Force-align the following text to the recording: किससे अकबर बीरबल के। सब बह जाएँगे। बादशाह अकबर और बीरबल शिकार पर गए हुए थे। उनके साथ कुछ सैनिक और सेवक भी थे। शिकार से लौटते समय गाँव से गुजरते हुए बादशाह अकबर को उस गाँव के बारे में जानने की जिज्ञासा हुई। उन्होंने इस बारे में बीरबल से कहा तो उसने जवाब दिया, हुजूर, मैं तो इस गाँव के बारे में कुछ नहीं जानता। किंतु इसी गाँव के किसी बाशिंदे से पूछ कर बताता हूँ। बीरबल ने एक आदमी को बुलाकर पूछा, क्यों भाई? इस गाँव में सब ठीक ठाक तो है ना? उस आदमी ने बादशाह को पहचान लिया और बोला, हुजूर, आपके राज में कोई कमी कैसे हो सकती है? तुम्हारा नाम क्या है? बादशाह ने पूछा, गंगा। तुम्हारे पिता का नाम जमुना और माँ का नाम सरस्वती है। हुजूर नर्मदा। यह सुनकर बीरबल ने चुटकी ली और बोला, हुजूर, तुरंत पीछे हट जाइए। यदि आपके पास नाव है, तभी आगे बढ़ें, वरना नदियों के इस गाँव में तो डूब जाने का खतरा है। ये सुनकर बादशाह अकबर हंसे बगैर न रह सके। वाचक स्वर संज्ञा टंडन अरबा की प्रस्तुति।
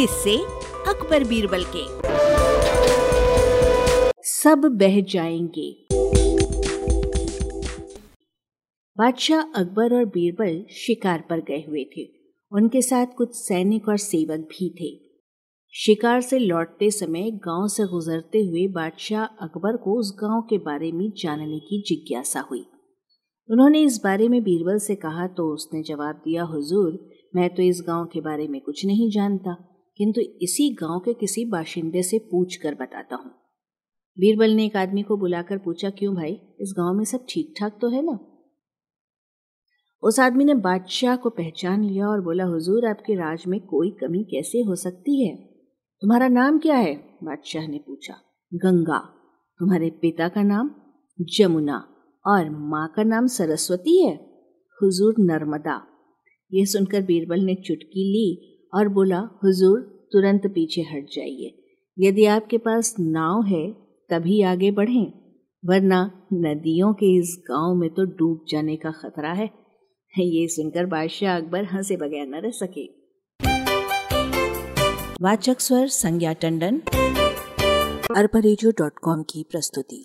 किससे 0.00 0.36
अकबर 0.88 1.24
बीरबल 1.24 1.64
के। 1.76 1.86
सब 4.22 4.58
बह 4.58 5.00
जाएँगे। 5.00 5.86
बादशाह 8.98 9.40
अकबर 9.40 9.94
और 9.94 10.04
बीरबल 10.04 10.64
शिकार 10.70 11.24
पर 11.30 11.40
गए 11.40 11.64
हुए 11.68 11.84
थे। 11.84 12.08
उनके 12.52 12.82
साथ 12.82 13.06
कुछ 13.16 13.28
सैनिक 13.34 13.88
और 13.88 13.96
सेवक 13.96 14.38
भी 14.38 14.70
थे। 14.70 15.00
शिकार 15.74 16.20
से 16.20 16.38
लौटते 16.38 16.90
समय 16.90 17.30
गाँव 17.30 17.68
से 17.68 17.84
गुजरते 17.84 18.38
हुए 18.38 18.66
बादशाह 18.66 19.24
अकबर 19.24 19.76
को 19.76 19.98
उस 19.98 20.16
गाँव 20.22 20.42
के 20.42 20.58
बारे 20.58 20.92
में 20.92 21.12
जानने 21.16 21.58
की 21.58 21.82
जिज्ञासा 21.82 22.40
हुई। 22.40 22.66
उन्होंने 23.50 23.82
इस 23.82 24.00
बारे 24.04 24.28
में 24.28 24.42
बीरबल 24.42 24.78
से 24.78 24.94
कहा 24.94 25.26
तो 25.26 25.54
उसने 25.54 25.82
जवाब 25.82 26.14
दिया, 26.14 26.42
हुजूर, 26.42 27.10
मैं 27.36 27.54
तो 27.54 27.62
इस 27.62 27.84
गाँव 27.86 28.06
के 28.06 28.20
बारे 28.20 28.48
में 28.48 28.60
कुछ 28.60 28.86
नहीं 28.86 29.10
जानता। 29.10 29.74
किंतु 29.98 30.20
इसी 30.20 30.70
गाँव 30.70 31.00
के 31.00 31.14
किसी 31.14 31.44
बाशिंदे 31.44 32.02
से 32.02 32.18
पूछ 32.18 32.56
कर 32.56 32.74
बताता 32.74 33.16
हूँ। 33.16 33.30
बीरबल 34.18 34.50
ने 34.50 34.66
एक 34.66 34.76
आदमी 34.76 35.02
को 35.02 35.16
बुलाकर 35.16 35.58
पूछा, 35.58 35.90
क्यों 35.90 36.14
भाई? 36.14 36.32
इस 36.60 36.74
गाँव 36.76 36.94
में 36.94 37.04
सब 37.04 37.26
ठीक 37.28 37.54
ठाक 37.60 37.78
तो 37.80 37.88
है 37.88 38.02
ना? 38.02 38.18
उस 40.02 40.20
आदमी 40.20 40.44
ने 40.44 40.54
बादशाह 40.54 41.16
को 41.16 41.30
पहचान 41.30 41.84
लिया 41.84 42.08
और 42.08 42.20
बोला, 42.20 42.44
हुजूर, 42.44 42.86
आपके 42.86 43.14
राज 43.14 43.44
में 43.46 43.60
कोई 43.60 43.90
कमी 43.90 44.24
कैसे 44.24 44.58
हो 44.58 44.74
सकती 44.74 45.28
है? 45.28 45.36
तुम्हारा 46.02 46.28
नाम 46.28 46.58
क्या 46.58 46.76
है? 46.76 46.94
बादशाह 47.24 47.66
ने 47.66 47.78
पूछा, 47.78 48.14
गंगा। 48.54 48.98
तुम्हारे 49.58 49.90
पिता 49.90 50.28
का 50.28 50.42
नाम 50.42 50.70
जमुना 51.20 51.88
और 52.26 52.50
माँ 52.50 52.92
का 52.96 53.02
नाम 53.02 53.26
सरस्वती 53.26 54.02
है। 54.02 54.14
हुजूर 54.82 55.14
नर्मदा। 55.18 55.86
यह 56.52 56.64
सुनकर 56.64 57.02
बीरबल 57.02 57.40
ने 57.40 57.54
चुटकी 57.54 58.04
ली 58.12 58.54
और 58.74 58.88
बोला, 58.88 59.18
हुजूर, 59.18 59.80
तुरंत 60.12 60.46
पीछे 60.46 60.80
हट 60.80 61.06
जाइए। 61.16 61.64
यदि 61.98 62.24
आपके 62.24 62.58
पास 62.58 62.94
नाव 63.00 63.42
है, 63.42 63.72
तभी 64.10 64.42
आगे 64.42 64.70
बढ़ें, 64.70 65.12
वरना 65.64 66.28
नदियों 66.32 66.92
के 66.94 67.16
इस 67.18 67.38
गाँव 67.50 67.74
में 67.74 67.90
तो 67.90 68.04
डूब 68.04 68.44
जाने 68.48 68.76
का 68.76 68.90
खतरा 68.90 69.32
है। 69.32 69.50
ये 70.18 70.48
सुनकर 70.48 70.86
बादशाह 70.86 71.36
अकबर 71.36 71.64
हंसे 71.64 71.96
बगैर 71.96 72.26
न 72.26 72.34
रह 72.34 72.50
सके। 72.50 72.98
वाचक 75.22 75.60
स्वर 75.60 75.86
संज्ञा 75.86 76.32
टंडन 76.32 76.82
अरबा 78.16 79.22
की 79.22 79.42
प्रस्तुति। 79.50 80.04